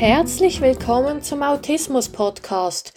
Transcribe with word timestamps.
Herzlich 0.00 0.60
willkommen 0.60 1.22
zum 1.22 1.42
Autismus 1.42 2.08
Podcast. 2.08 2.92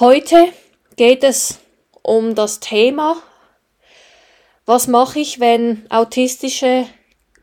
Heute 0.00 0.48
geht 0.96 1.22
es 1.22 1.58
um 2.00 2.34
das 2.34 2.60
Thema, 2.60 3.16
was 4.64 4.86
mache 4.86 5.20
ich, 5.20 5.38
wenn 5.38 5.84
autistische 5.90 6.86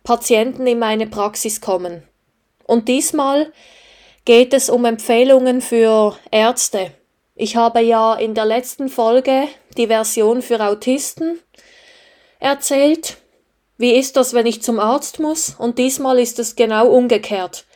Patienten 0.03 0.65
in 0.65 0.79
meine 0.79 1.05
Praxis 1.05 1.61
kommen. 1.61 2.01
Und 2.65 2.87
diesmal 2.87 3.53
geht 4.25 4.55
es 4.55 4.71
um 4.71 4.83
Empfehlungen 4.83 5.61
für 5.61 6.17
Ärzte. 6.31 6.89
Ich 7.35 7.55
habe 7.55 7.81
ja 7.81 8.15
in 8.15 8.33
der 8.33 8.45
letzten 8.45 8.89
Folge 8.89 9.47
die 9.77 9.85
Version 9.85 10.41
für 10.41 10.59
Autisten 10.59 11.39
erzählt. 12.39 13.17
Wie 13.77 13.91
ist 13.91 14.15
das, 14.15 14.33
wenn 14.33 14.47
ich 14.47 14.63
zum 14.63 14.79
Arzt 14.79 15.19
muss? 15.19 15.53
Und 15.55 15.77
diesmal 15.77 16.17
ist 16.17 16.39
es 16.39 16.55
genau 16.55 16.87
umgekehrt. 16.87 17.67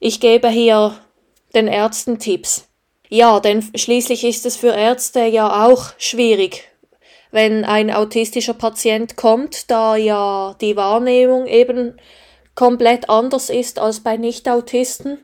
Ich 0.00 0.20
gebe 0.20 0.48
hier 0.48 0.96
den 1.56 1.66
Ärzten 1.66 2.20
Tipps. 2.20 2.68
Ja, 3.08 3.40
denn 3.40 3.68
schließlich 3.74 4.22
ist 4.22 4.46
es 4.46 4.56
für 4.56 4.72
Ärzte 4.72 5.24
ja 5.24 5.66
auch 5.66 5.86
schwierig, 5.98 6.68
wenn 7.32 7.64
ein 7.64 7.90
autistischer 7.90 8.54
Patient 8.54 9.16
kommt, 9.16 9.70
da 9.72 9.96
ja 9.96 10.54
die 10.60 10.76
Wahrnehmung 10.76 11.48
eben 11.48 11.98
komplett 12.54 13.10
anders 13.10 13.50
ist 13.50 13.80
als 13.80 14.00
bei 14.00 14.16
Nicht-Autisten. 14.16 15.18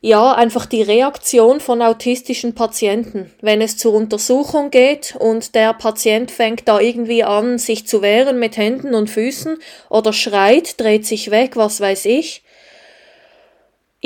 Ja, 0.00 0.32
einfach 0.32 0.66
die 0.66 0.82
Reaktion 0.82 1.60
von 1.60 1.80
autistischen 1.80 2.56
Patienten. 2.56 3.32
Wenn 3.40 3.60
es 3.60 3.76
zur 3.76 3.94
Untersuchung 3.94 4.70
geht 4.70 5.14
und 5.16 5.54
der 5.54 5.74
Patient 5.74 6.32
fängt 6.32 6.66
da 6.66 6.80
irgendwie 6.80 7.22
an, 7.22 7.58
sich 7.58 7.86
zu 7.86 8.02
wehren 8.02 8.40
mit 8.40 8.56
Händen 8.56 8.94
und 8.94 9.10
Füßen 9.10 9.58
oder 9.90 10.12
schreit, 10.12 10.80
dreht 10.80 11.06
sich 11.06 11.30
weg, 11.30 11.56
was 11.56 11.80
weiß 11.80 12.06
ich, 12.06 12.42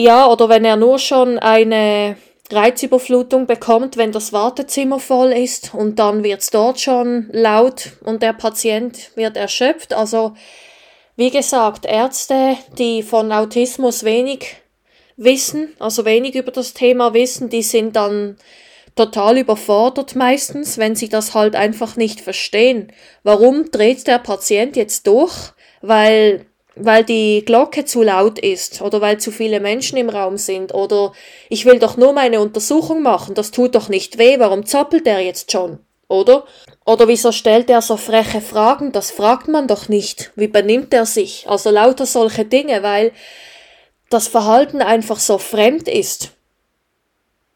ja, 0.00 0.28
oder 0.28 0.48
wenn 0.48 0.64
er 0.64 0.76
nur 0.76 0.98
schon 0.98 1.38
eine 1.38 2.16
Reizüberflutung 2.50 3.46
bekommt, 3.46 3.96
wenn 3.96 4.12
das 4.12 4.32
Wartezimmer 4.32 4.98
voll 4.98 5.32
ist 5.32 5.72
und 5.74 5.98
dann 5.98 6.24
wird's 6.24 6.50
dort 6.50 6.80
schon 6.80 7.28
laut 7.32 7.92
und 8.04 8.22
der 8.22 8.32
Patient 8.32 9.10
wird 9.14 9.36
erschöpft. 9.36 9.92
Also 9.92 10.34
wie 11.16 11.30
gesagt, 11.30 11.86
Ärzte, 11.86 12.56
die 12.78 13.02
von 13.02 13.30
Autismus 13.30 14.04
wenig 14.04 14.56
wissen, 15.16 15.74
also 15.78 16.04
wenig 16.04 16.34
über 16.34 16.50
das 16.50 16.72
Thema 16.72 17.14
wissen, 17.14 17.50
die 17.50 17.62
sind 17.62 17.94
dann 17.94 18.36
total 18.96 19.38
überfordert 19.38 20.16
meistens, 20.16 20.78
wenn 20.78 20.96
sie 20.96 21.08
das 21.08 21.34
halt 21.34 21.54
einfach 21.54 21.96
nicht 21.96 22.20
verstehen. 22.20 22.92
Warum 23.22 23.70
dreht 23.70 24.06
der 24.06 24.18
Patient 24.18 24.76
jetzt 24.76 25.06
durch? 25.06 25.34
Weil 25.82 26.46
weil 26.76 27.04
die 27.04 27.44
Glocke 27.44 27.84
zu 27.84 28.02
laut 28.02 28.38
ist 28.38 28.80
oder 28.80 29.00
weil 29.00 29.18
zu 29.18 29.30
viele 29.30 29.60
Menschen 29.60 29.98
im 29.98 30.08
Raum 30.08 30.36
sind 30.36 30.72
oder 30.74 31.12
ich 31.48 31.66
will 31.66 31.78
doch 31.78 31.96
nur 31.96 32.12
meine 32.12 32.40
Untersuchung 32.40 33.02
machen, 33.02 33.34
das 33.34 33.50
tut 33.50 33.74
doch 33.74 33.88
nicht 33.88 34.18
weh, 34.18 34.38
warum 34.38 34.64
zappelt 34.66 35.06
er 35.06 35.20
jetzt 35.20 35.52
schon? 35.52 35.78
Oder? 36.08 36.44
Oder 36.84 37.06
wieso 37.06 37.30
stellt 37.30 37.70
er 37.70 37.82
so 37.82 37.96
freche 37.96 38.40
Fragen? 38.40 38.90
Das 38.90 39.12
fragt 39.12 39.46
man 39.46 39.68
doch 39.68 39.88
nicht. 39.88 40.32
Wie 40.34 40.48
benimmt 40.48 40.92
er 40.92 41.06
sich? 41.06 41.48
Also 41.48 41.70
lauter 41.70 42.04
solche 42.04 42.44
Dinge, 42.44 42.82
weil 42.82 43.12
das 44.08 44.27
Verhalten 44.27 44.82
einfach 44.82 45.20
so 45.20 45.38
fremd 45.38 45.86
ist. 45.86 46.32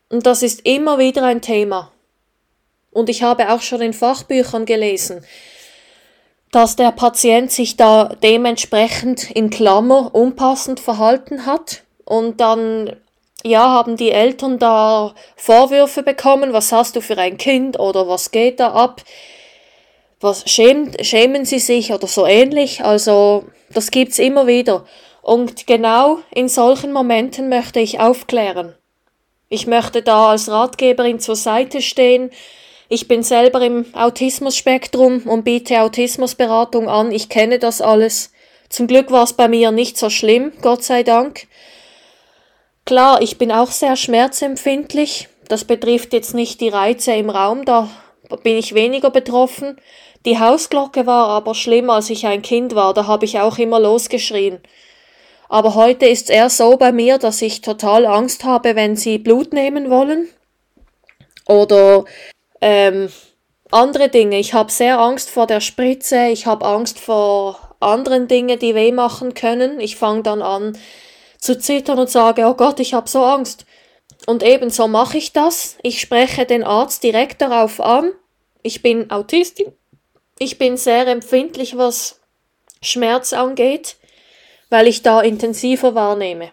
Und 0.09 0.25
das 0.25 0.45
ist 0.45 0.65
immer 0.65 0.99
wieder 0.99 1.25
ein 1.25 1.43
Thema. 1.43 1.91
Und 2.93 3.09
ich 3.09 3.25
habe 3.25 3.51
auch 3.53 3.61
schon 3.61 3.81
in 3.81 3.93
Fachbüchern 3.93 4.67
gelesen, 4.67 5.25
dass 6.55 6.77
der 6.77 6.93
Patient 6.93 7.51
sich 7.51 7.77
da 7.77 8.15
dementsprechend 8.23 9.29
in 9.33 9.51
Klammer 9.51 10.15
unpassend 10.15 10.79
verhalten 10.79 11.47
hat 11.47 11.83
und 12.05 12.41
dann 12.41 12.95
ja, 13.45 13.69
haben 13.69 13.97
die 13.97 14.13
Eltern 14.13 14.61
da 14.61 15.15
Vorwürfe 15.35 16.05
bekommen, 16.05 16.53
was 16.53 16.71
hast 16.71 16.95
du 16.95 17.01
für 17.01 17.19
ein 17.19 17.39
Kind 17.39 17.79
oder 17.79 18.09
was 18.09 18.31
geht 18.31 18.61
da 18.61 18.73
ab? 18.73 19.03
Was 20.21 20.49
schämt, 20.49 21.05
schämen 21.05 21.45
sie 21.45 21.59
sich 21.59 21.93
oder 21.93 22.07
so 22.07 22.25
ähnlich? 22.25 22.85
Also, 22.85 23.45
das 23.71 23.91
gibt's 23.91 24.21
immer 24.21 24.47
wieder. 24.47 24.87
Und 25.23 25.67
genau 25.67 26.21
in 26.31 26.49
solchen 26.49 26.93
Momenten 26.93 27.49
möchte 27.49 27.81
ich 27.81 27.99
aufklären. 27.99 28.75
Ich 29.49 29.67
möchte 29.67 30.03
da 30.03 30.31
als 30.31 30.49
Ratgeberin 30.49 31.19
zur 31.19 31.37
Seite 31.37 31.83
stehen, 31.83 32.31
ich 32.89 33.09
bin 33.09 33.23
selber 33.23 33.61
im 33.63 33.87
Autismus-Spektrum 33.95 35.23
und 35.23 35.45
biete 35.45 35.81
Autismusberatung 35.81 36.89
an. 36.89 37.13
Ich 37.13 37.29
kenne 37.29 37.59
das 37.59 37.81
alles. 37.81 38.33
Zum 38.69 38.87
Glück 38.87 39.11
war 39.11 39.25
es 39.25 39.33
bei 39.33 39.49
mir 39.49 39.71
nicht 39.71 39.97
so 39.97 40.11
schlimm, 40.11 40.53
Gott 40.61 40.83
sei 40.83 41.03
Dank. 41.03 41.47
Klar, 42.85 43.23
ich 43.23 43.39
bin 43.39 43.51
auch 43.51 43.71
sehr 43.71 43.97
schmerzempfindlich. 43.97 45.29
Das 45.49 45.65
betrifft 45.65 46.13
jetzt 46.13 46.35
nicht 46.35 46.61
die 46.61 46.69
Reize 46.69 47.13
im 47.13 47.31
Raum, 47.31 47.65
da 47.65 47.89
bin 48.43 48.57
ich 48.57 48.75
weniger 48.75 49.11
betroffen. 49.11 49.79
Die 50.27 50.39
Hausglocke 50.39 51.07
war 51.07 51.29
aber 51.29 51.55
schlimm, 51.55 51.91
als 51.91 52.11
ich 52.11 52.27
ein 52.27 52.43
Kind 52.43 52.75
war, 52.75 52.95
da 52.95 53.07
habe 53.07 53.27
ich 53.27 53.41
auch 53.41 53.59
immer 53.59 53.79
losgeschrien. 53.79 54.61
Aber 55.49 55.75
heute 55.75 56.07
ist 56.07 56.25
es 56.25 56.31
eher 56.31 56.51
so 56.51 56.77
bei 56.77 56.93
mir, 56.93 57.19
dass 57.19 57.43
ich 57.43 57.61
total 57.61 58.07
Angst 58.07 58.45
habe, 58.45 58.75
wenn 58.75 58.97
sie 58.97 59.19
Blut 59.19 59.53
nehmen 59.53 59.91
wollen. 59.91 60.29
Oder 61.47 62.05
ähm, 62.65 63.11
andere 63.71 64.09
Dinge. 64.09 64.39
Ich 64.39 64.55
habe 64.55 64.73
sehr 64.73 64.99
Angst 64.99 65.29
vor 65.29 65.47
der 65.47 65.61
Spritze, 65.61 66.29
ich 66.29 66.47
habe 66.47 66.65
Angst 66.65 66.99
vor 66.99 67.77
anderen 67.79 68.27
Dingen, 68.27 68.59
die 68.59 68.75
weh 68.75 68.91
machen 68.91 69.35
können. 69.35 69.81
Ich 69.81 69.97
fange 69.97 70.23
dann 70.23 70.41
an 70.41 70.79
zu 71.39 71.59
zittern 71.59 71.99
und 71.99 72.09
sage, 72.09 72.47
oh 72.47 72.55
Gott, 72.55 72.81
ich 72.81 72.95
habe 72.95 73.07
so 73.07 73.23
Angst. 73.23 73.67
Und 74.27 74.43
ebenso 74.43 74.89
mache 74.89 75.19
ich 75.19 75.35
das. 75.35 75.77
Ich 75.83 76.01
spreche 76.01 76.47
den 76.47 76.65
Arzt 76.65 77.03
direkt 77.03 77.43
darauf 77.43 77.83
an. 77.83 78.13
Ich 78.63 78.81
bin 78.81 79.11
Autistin. 79.11 79.71
Ich 80.39 80.57
bin 80.57 80.79
sehr 80.79 81.07
empfindlich, 81.07 81.77
was 81.77 82.21
Schmerz 82.81 83.35
angeht, 83.35 83.97
weil 84.71 84.87
ich 84.87 85.03
da 85.03 85.21
intensiver 85.21 85.95
wahrnehme. 85.95 86.51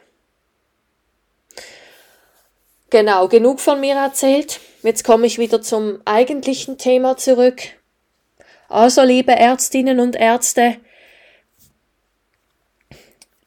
Genau, 2.90 3.30
genug 3.30 3.62
von 3.62 3.80
mir 3.80 3.96
erzählt. 3.96 4.60
Jetzt 4.84 5.03
komme 5.03 5.28
ich 5.28 5.38
wieder 5.38 5.62
zum 5.62 6.02
eigentlichen 6.06 6.78
Thema 6.78 7.16
zurück. 7.16 7.62
Also, 8.68 9.03
liebe 9.03 9.34
Ärztinnen 9.34 10.00
und 10.00 10.16
Ärzte, 10.16 10.78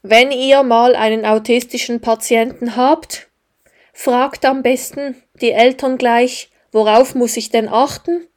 wenn 0.03 0.31
ihr 0.31 0.62
mal 0.62 0.95
einen 0.95 1.25
autistischen 1.25 2.00
Patienten 2.00 2.77
habt, 2.77 3.28
fragt 3.93 4.45
am 4.45 4.62
besten 4.62 5.17
die 5.41 5.53
Eltern 5.53 5.99
gleich, 5.99 6.50
worauf 6.72 7.15
muss 7.15 7.37
ich 7.37 7.51
denn 7.51 7.69
achten? 7.69 8.28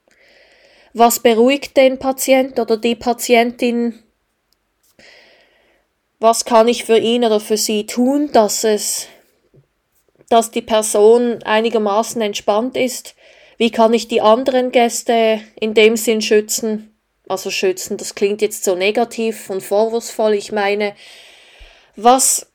Was 0.94 1.20
beruhigt 1.20 1.78
den 1.78 2.00
Patient 2.00 2.58
oder 2.58 2.78
die 2.78 2.96
Patientin? 2.96 4.02
Was 6.20 6.46
kann 6.46 6.68
ich 6.68 6.86
für 6.86 6.98
ihn 6.98 7.24
oder 7.24 7.40
für 7.40 7.58
sie 7.58 7.86
tun, 7.86 8.32
dass 8.32 8.64
es 8.64 9.08
dass 10.30 10.52
die 10.52 10.62
Person 10.62 11.42
einigermaßen 11.44 12.22
entspannt 12.22 12.76
ist? 12.76 13.16
Wie 13.58 13.72
kann 13.72 13.94
ich 13.94 14.08
die 14.08 14.22
anderen 14.22 14.72
Gäste 14.72 15.42
in 15.60 15.74
dem 15.74 15.98
Sinn 15.98 16.22
schützen? 16.22 16.94
Also 17.28 17.52
schützen, 17.52 17.98
das 17.98 18.16
klingt 18.16 18.42
jetzt 18.42 18.64
so 18.64 18.76
negativ 18.76 19.50
und 19.50 19.62
vorwurfsvoll. 19.62 20.34
Ich 20.34 20.52
meine, 20.52 20.96
was 21.96 22.48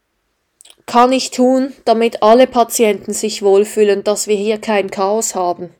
kann 0.86 1.12
ich 1.12 1.30
tun, 1.30 1.72
damit 1.84 2.22
alle 2.22 2.46
Patienten 2.46 3.12
sich 3.12 3.42
wohlfühlen, 3.42 4.04
dass 4.04 4.28
wir 4.28 4.36
hier 4.36 4.58
kein 4.58 4.90
Chaos 4.90 5.34
haben? 5.34 5.74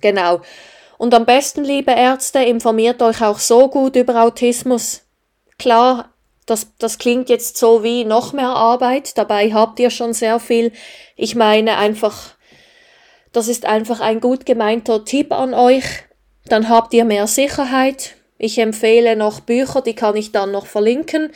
Genau. 0.00 0.40
Und 0.96 1.14
am 1.14 1.26
besten, 1.26 1.64
liebe 1.64 1.92
Ärzte, 1.92 2.40
informiert 2.40 3.02
euch 3.02 3.22
auch 3.22 3.38
so 3.38 3.68
gut 3.68 3.96
über 3.96 4.22
Autismus. 4.22 5.02
Klar, 5.58 6.12
das, 6.48 6.68
das 6.78 6.98
klingt 6.98 7.28
jetzt 7.28 7.58
so 7.58 7.84
wie 7.84 8.04
noch 8.04 8.32
mehr 8.32 8.48
Arbeit, 8.48 9.18
dabei 9.18 9.52
habt 9.52 9.78
ihr 9.80 9.90
schon 9.90 10.14
sehr 10.14 10.40
viel. 10.40 10.72
Ich 11.14 11.34
meine 11.34 11.76
einfach, 11.76 12.34
das 13.32 13.48
ist 13.48 13.66
einfach 13.66 14.00
ein 14.00 14.20
gut 14.20 14.46
gemeinter 14.46 15.04
Tipp 15.04 15.30
an 15.32 15.52
euch. 15.52 15.84
Dann 16.46 16.70
habt 16.70 16.94
ihr 16.94 17.04
mehr 17.04 17.26
Sicherheit. 17.26 18.16
Ich 18.38 18.58
empfehle 18.58 19.14
noch 19.14 19.40
Bücher, 19.40 19.82
die 19.82 19.94
kann 19.94 20.16
ich 20.16 20.32
dann 20.32 20.50
noch 20.50 20.66
verlinken. 20.66 21.32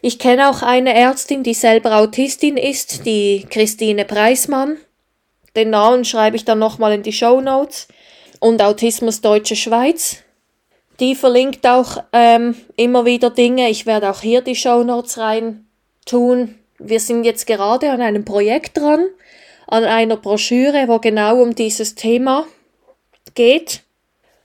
Ich 0.00 0.18
kenne 0.18 0.48
auch 0.48 0.62
eine 0.62 0.94
Ärztin, 0.94 1.42
die 1.42 1.54
selber 1.54 1.96
Autistin 1.96 2.56
ist, 2.56 3.04
die 3.06 3.46
Christine 3.50 4.04
Preismann. 4.04 4.76
Den 5.56 5.70
Namen 5.70 6.04
schreibe 6.04 6.36
ich 6.36 6.44
dann 6.44 6.60
nochmal 6.60 6.92
in 6.92 7.02
die 7.02 7.12
Show 7.12 7.40
Notes. 7.40 7.88
Und 8.38 8.62
Autismus 8.62 9.20
Deutsche 9.20 9.56
Schweiz. 9.56 10.18
Die 11.00 11.14
verlinkt 11.14 11.66
auch 11.66 12.04
ähm, 12.12 12.54
immer 12.76 13.06
wieder 13.06 13.30
Dinge. 13.30 13.70
Ich 13.70 13.86
werde 13.86 14.10
auch 14.10 14.20
hier 14.20 14.42
die 14.42 14.54
Show 14.54 14.84
Notes 14.84 15.16
rein 15.16 15.66
tun. 16.04 16.56
Wir 16.78 17.00
sind 17.00 17.24
jetzt 17.24 17.46
gerade 17.46 17.90
an 17.90 18.02
einem 18.02 18.24
Projekt 18.24 18.76
dran, 18.76 19.06
an 19.66 19.84
einer 19.84 20.18
Broschüre, 20.18 20.88
wo 20.88 20.98
genau 20.98 21.40
um 21.40 21.54
dieses 21.54 21.94
Thema 21.94 22.46
geht, 23.34 23.82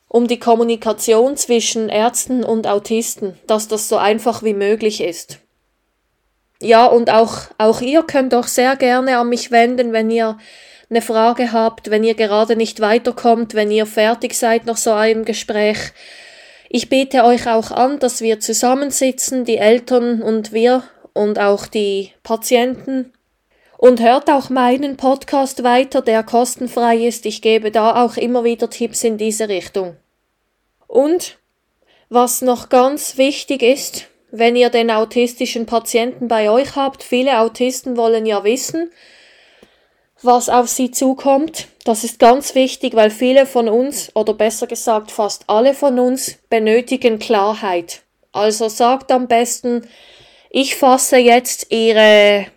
um 0.07 0.27
die 0.27 0.39
Kommunikation 0.39 1.35
zwischen 1.35 1.89
Ärzten 1.89 2.45
und 2.45 2.67
Autisten, 2.67 3.37
dass 3.47 3.67
das 3.67 3.89
so 3.89 3.97
einfach 3.97 4.43
wie 4.43 4.53
möglich 4.53 5.01
ist. 5.01 5.39
ja, 6.61 6.85
und 6.85 7.09
auch, 7.09 7.47
auch 7.57 7.81
ihr 7.81 8.03
könnt 8.03 8.33
auch 8.33 8.47
sehr 8.47 8.77
gerne 8.77 9.17
an 9.17 9.27
mich 9.27 9.51
wenden, 9.51 9.91
wenn 9.91 10.09
ihr 10.09 10.37
eine 10.89 11.01
Frage 11.01 11.51
habt, 11.51 11.89
wenn 11.89 12.03
ihr 12.05 12.13
gerade 12.13 12.55
nicht 12.55 12.79
weiterkommt, 12.79 13.55
wenn 13.55 13.71
ihr 13.71 13.85
fertig 13.85 14.35
seid 14.35 14.65
nach 14.65 14.77
so 14.77 14.93
einem 14.93 15.25
Gespräch. 15.25 15.91
Ich 16.69 16.89
biete 16.89 17.23
euch 17.23 17.47
auch 17.47 17.71
an, 17.71 17.99
dass 17.99 18.21
wir 18.21 18.39
zusammensitzen, 18.39 19.45
die 19.45 19.57
Eltern 19.57 20.21
und 20.21 20.51
wir 20.51 20.83
und 21.13 21.39
auch 21.39 21.67
die 21.67 22.11
Patienten. 22.23 23.13
Und 23.77 24.01
hört 24.01 24.29
auch 24.29 24.49
meinen 24.49 24.97
Podcast 24.97 25.63
weiter, 25.63 26.01
der 26.01 26.23
kostenfrei 26.23 26.97
ist. 26.97 27.25
Ich 27.25 27.41
gebe 27.41 27.71
da 27.71 28.03
auch 28.03 28.17
immer 28.17 28.43
wieder 28.43 28.69
Tipps 28.69 29.03
in 29.03 29.17
diese 29.17 29.49
Richtung. 29.49 29.97
Und 30.87 31.37
was 32.09 32.41
noch 32.41 32.69
ganz 32.69 33.17
wichtig 33.17 33.61
ist, 33.61 34.07
wenn 34.31 34.55
ihr 34.55 34.69
den 34.69 34.91
autistischen 34.91 35.65
Patienten 35.65 36.27
bei 36.27 36.49
euch 36.49 36.75
habt, 36.75 37.03
viele 37.03 37.39
Autisten 37.39 37.97
wollen 37.97 38.25
ja 38.25 38.43
wissen, 38.43 38.91
was 40.25 40.49
auf 40.49 40.67
sie 40.69 40.91
zukommt. 40.91 41.67
Das 41.83 42.03
ist 42.03 42.19
ganz 42.19 42.55
wichtig, 42.55 42.95
weil 42.95 43.11
viele 43.11 43.45
von 43.45 43.69
uns, 43.69 44.11
oder 44.15 44.33
besser 44.33 44.67
gesagt 44.67 45.11
fast 45.11 45.43
alle 45.47 45.73
von 45.73 45.99
uns, 45.99 46.37
benötigen 46.49 47.19
Klarheit. 47.19 48.01
Also 48.31 48.67
sagt 48.67 49.11
am 49.11 49.27
besten, 49.27 49.87
ich 50.49 50.75
fasse 50.75 51.17
jetzt 51.17 51.71
ihre, 51.71 52.47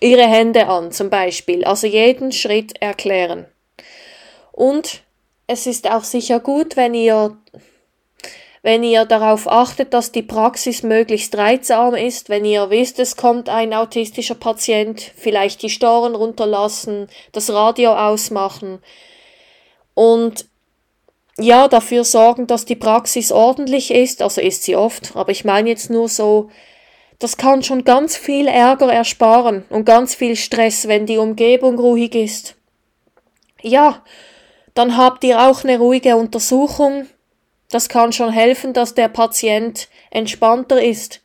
ihre 0.00 0.26
Hände 0.26 0.66
an, 0.68 0.92
zum 0.92 1.10
Beispiel. 1.10 1.64
Also 1.64 1.86
jeden 1.86 2.32
Schritt 2.32 2.80
erklären. 2.80 3.46
Und 4.52 5.02
es 5.46 5.66
ist 5.66 5.90
auch 5.90 6.04
sicher 6.04 6.40
gut, 6.40 6.76
wenn 6.76 6.94
ihr 6.94 7.36
wenn 8.62 8.82
ihr 8.82 9.04
darauf 9.04 9.48
achtet, 9.50 9.94
dass 9.94 10.12
die 10.12 10.22
Praxis 10.22 10.82
möglichst 10.82 11.36
reizsam 11.36 11.94
ist, 11.94 12.28
wenn 12.28 12.44
ihr 12.44 12.70
wisst, 12.70 12.98
es 12.98 13.16
kommt 13.16 13.48
ein 13.48 13.72
autistischer 13.72 14.34
Patient, 14.34 15.00
vielleicht 15.16 15.62
die 15.62 15.70
Storen 15.70 16.14
runterlassen, 16.14 17.08
das 17.32 17.50
Radio 17.50 17.94
ausmachen 17.94 18.80
und 19.94 20.46
ja, 21.40 21.68
dafür 21.68 22.02
sorgen, 22.02 22.48
dass 22.48 22.64
die 22.64 22.74
Praxis 22.74 23.30
ordentlich 23.30 23.92
ist, 23.92 24.22
also 24.22 24.40
ist 24.40 24.64
sie 24.64 24.74
oft, 24.74 25.14
aber 25.14 25.30
ich 25.30 25.44
meine 25.44 25.68
jetzt 25.68 25.88
nur 25.88 26.08
so, 26.08 26.50
das 27.20 27.36
kann 27.36 27.62
schon 27.62 27.84
ganz 27.84 28.16
viel 28.16 28.46
Ärger 28.48 28.92
ersparen 28.92 29.64
und 29.70 29.84
ganz 29.84 30.14
viel 30.14 30.36
Stress, 30.36 30.88
wenn 30.88 31.06
die 31.06 31.18
Umgebung 31.18 31.78
ruhig 31.78 32.14
ist. 32.14 32.56
Ja, 33.60 34.02
dann 34.74 34.96
habt 34.96 35.24
ihr 35.24 35.40
auch 35.40 35.64
eine 35.64 35.78
ruhige 35.78 36.16
Untersuchung, 36.16 37.06
das 37.70 37.88
kann 37.88 38.12
schon 38.12 38.30
helfen, 38.30 38.72
dass 38.72 38.94
der 38.94 39.08
Patient 39.08 39.88
entspannter 40.10 40.82
ist. 40.82 41.20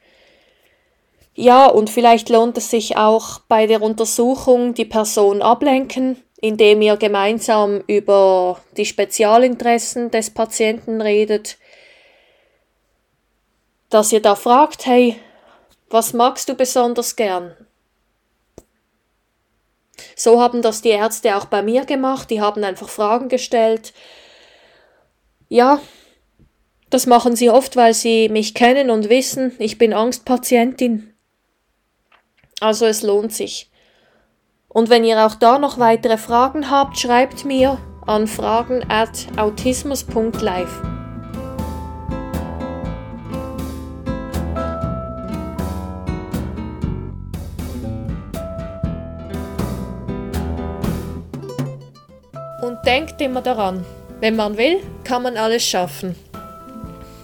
Ja, 1.35 1.65
und 1.65 1.89
vielleicht 1.89 2.29
lohnt 2.29 2.57
es 2.57 2.69
sich 2.69 2.97
auch 2.97 3.39
bei 3.47 3.65
der 3.65 3.81
Untersuchung 3.81 4.73
die 4.73 4.85
Person 4.85 5.41
ablenken, 5.41 6.21
indem 6.41 6.81
ihr 6.81 6.97
gemeinsam 6.97 7.81
über 7.87 8.61
die 8.77 8.85
Spezialinteressen 8.85 10.11
des 10.11 10.29
Patienten 10.29 11.01
redet, 11.01 11.57
dass 13.89 14.11
ihr 14.11 14.21
da 14.21 14.35
fragt, 14.35 14.85
hey, 14.85 15.15
was 15.89 16.13
magst 16.13 16.49
du 16.49 16.55
besonders 16.55 17.15
gern? 17.15 17.55
So 20.15 20.41
haben 20.41 20.61
das 20.61 20.81
die 20.81 20.89
Ärzte 20.89 21.35
auch 21.37 21.45
bei 21.45 21.61
mir 21.61 21.85
gemacht, 21.85 22.29
die 22.29 22.41
haben 22.41 22.63
einfach 22.63 22.89
Fragen 22.89 23.29
gestellt. 23.29 23.93
Ja, 25.49 25.79
das 26.93 27.07
machen 27.07 27.35
sie 27.35 27.49
oft, 27.49 27.75
weil 27.75 27.95
sie 27.95 28.29
mich 28.29 28.53
kennen 28.53 28.91
und 28.91 29.09
wissen, 29.09 29.53
ich 29.57 29.79
bin 29.79 29.93
Angstpatientin. 29.93 31.11
Also 32.59 32.85
es 32.85 33.01
lohnt 33.01 33.33
sich. 33.33 33.71
Und 34.67 34.91
wenn 34.91 35.03
ihr 35.03 35.25
auch 35.25 35.33
da 35.33 35.57
noch 35.57 35.79
weitere 35.79 36.17
Fragen 36.17 36.69
habt, 36.69 36.99
schreibt 36.99 37.45
mir 37.45 37.79
an 38.05 38.27
fragen 38.27 38.85
at 38.89 39.25
autismus.live. 39.37 40.81
Und 52.61 52.85
denkt 52.85 53.19
immer 53.19 53.41
daran, 53.41 53.83
wenn 54.19 54.35
man 54.35 54.57
will, 54.57 54.79
kann 55.03 55.23
man 55.23 55.37
alles 55.37 55.63
schaffen. 55.63 56.15